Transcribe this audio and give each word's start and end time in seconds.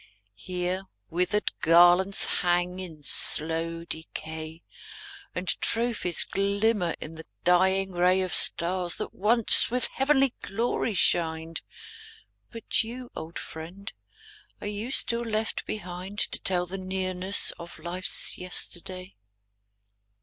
Here, 0.39 0.85
withered 1.11 1.51
garlands 1.61 2.25
hang 2.25 2.79
in 2.79 3.03
slow 3.03 3.85
decay. 3.85 4.63
And 5.35 5.47
trophies 5.61 6.23
glimmer 6.23 6.95
in 6.99 7.11
the 7.13 7.25
dying 7.43 7.91
ray 7.91 8.21
Of 8.21 8.33
stars 8.33 8.95
that 8.95 9.13
once 9.13 9.69
with 9.69 9.85
heavenly 9.85 10.33
glory 10.41 10.95
shined. 10.95 11.61
280 12.51 12.51
THE 12.51 12.51
FALLEN 12.51 12.65
But 12.65 12.83
you, 12.83 13.09
old 13.15 13.37
friend, 13.37 13.93
are 14.59 14.65
you 14.65 14.89
still 14.89 15.21
left 15.21 15.67
behind 15.67 16.17
To 16.17 16.39
tell 16.41 16.65
the 16.65 16.79
nearness 16.79 17.51
of 17.59 17.77
life's 17.77 18.39
yesterday? 18.39 19.13